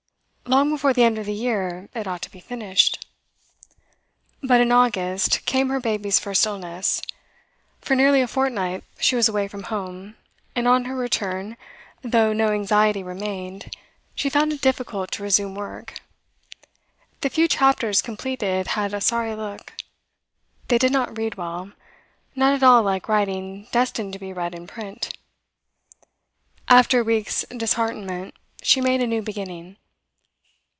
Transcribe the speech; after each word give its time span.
Long 0.47 0.69
before 0.69 0.91
the 0.91 1.03
end 1.03 1.17
of 1.17 1.25
the 1.27 1.33
year 1.33 1.87
it 1.95 2.07
ought 2.07 2.21
to 2.23 2.29
be 2.29 2.41
finished. 2.41 3.07
But 4.43 4.59
in 4.59 4.69
August 4.69 5.45
came 5.45 5.69
her 5.69 5.79
baby's 5.79 6.19
first 6.19 6.45
illness; 6.45 7.01
for 7.79 7.95
nearly 7.95 8.19
a 8.19 8.27
fortnight 8.27 8.83
she 8.99 9.15
was 9.15 9.29
away 9.29 9.47
from 9.47 9.63
home, 9.63 10.17
and 10.53 10.67
on 10.67 10.85
her 10.85 10.95
return, 10.97 11.55
though 12.01 12.33
no 12.33 12.49
anxiety 12.51 13.01
remained, 13.01 13.73
she 14.13 14.29
found 14.29 14.51
it 14.51 14.59
difficult 14.59 15.09
to 15.11 15.23
resume 15.23 15.55
work. 15.55 16.01
The 17.21 17.29
few 17.29 17.47
chapters 17.47 18.01
completed 18.01 18.67
had 18.67 18.93
a 18.93 18.99
sorry 18.99 19.33
look; 19.35 19.71
they 20.67 20.77
did 20.77 20.91
not 20.91 21.17
read 21.17 21.35
well, 21.35 21.71
not 22.35 22.53
at 22.53 22.63
all 22.63 22.83
like 22.83 23.07
writing 23.07 23.69
destined 23.71 24.11
to 24.13 24.19
be 24.19 24.33
read 24.33 24.53
in 24.53 24.67
print. 24.67 25.17
After 26.67 26.99
a 26.99 27.03
week's 27.05 27.43
disheartenment 27.43 28.35
she 28.61 28.81
made 28.81 29.01
a 29.01 29.07
new 29.07 29.21
beginning. 29.21 29.77